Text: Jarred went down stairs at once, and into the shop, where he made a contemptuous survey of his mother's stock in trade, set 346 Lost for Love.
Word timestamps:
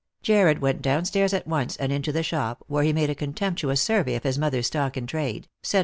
Jarred 0.23 0.63
went 0.63 0.81
down 0.81 1.05
stairs 1.05 1.31
at 1.31 1.45
once, 1.45 1.77
and 1.77 1.91
into 1.91 2.11
the 2.11 2.23
shop, 2.23 2.63
where 2.65 2.81
he 2.83 2.91
made 2.91 3.11
a 3.11 3.13
contemptuous 3.13 3.83
survey 3.83 4.15
of 4.15 4.23
his 4.23 4.39
mother's 4.39 4.65
stock 4.65 4.97
in 4.97 5.05
trade, 5.05 5.43
set 5.43 5.43
346 5.43 5.43
Lost 5.61 5.69
for 5.73 5.77
Love. 5.77 5.79